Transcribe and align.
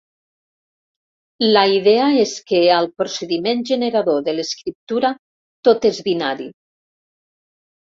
La 1.47 1.61
idea 1.73 2.07
és 2.21 2.33
que 2.53 2.61
al 2.79 2.89
procediment 3.03 3.61
generador 3.73 4.25
de 4.31 4.35
l'escriptura 4.39 5.15
tot 5.71 5.89
és 5.93 6.03
binari. 6.11 6.51